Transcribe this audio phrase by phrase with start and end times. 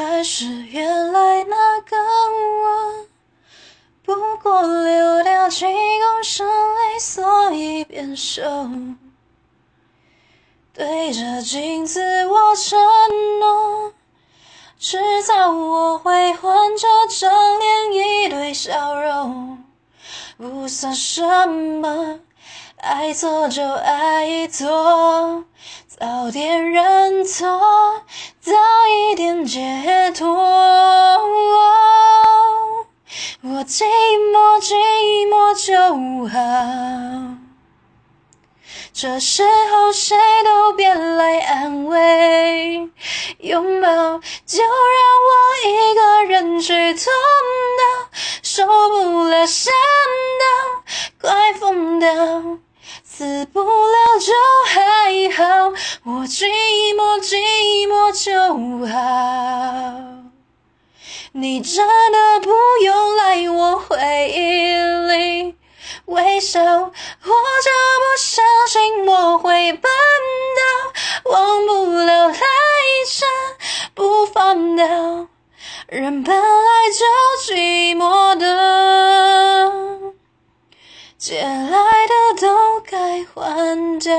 [0.00, 1.94] 还是原来那个
[2.62, 3.06] 我？
[4.02, 8.40] 不过流掉几公升泪，所以变瘦。
[10.72, 12.78] 对着镜子我承
[13.40, 13.92] 诺，
[14.78, 19.62] 迟早我会换这张脸，一堆笑容，
[20.38, 22.20] 不算什么。
[22.78, 25.44] 爱错就爱错，
[25.86, 27.46] 早点认错，
[28.40, 28.52] 早
[28.88, 29.44] 一点
[33.70, 34.74] 寂寞寂
[35.28, 35.70] 寞就
[36.26, 36.34] 好，
[38.92, 42.88] 这时候谁都别来安慰，
[43.38, 43.86] 拥抱
[44.44, 44.72] 就让
[45.28, 45.30] 我
[45.68, 47.04] 一个人去痛
[47.78, 48.10] 到
[48.42, 49.72] 受不了，想
[50.40, 50.82] 到
[51.20, 52.10] 快疯掉。
[53.04, 54.32] 死不了就
[54.66, 55.44] 还好，
[56.06, 56.44] 我寂
[56.96, 57.36] 寞寂
[57.86, 58.32] 寞就
[58.92, 58.96] 好。
[61.32, 62.50] 你真的不
[62.84, 62.89] 用
[66.10, 66.90] 微笑，我就
[67.22, 69.82] 不相信我会笨
[70.56, 71.30] 到。
[71.30, 72.36] 忘不了来
[73.06, 73.28] 生
[73.94, 74.86] 不放掉，
[75.86, 76.44] 人本来
[76.90, 77.06] 就
[77.52, 78.44] 寂寞的。
[81.16, 81.68] 借来
[82.06, 84.16] 的都该还掉。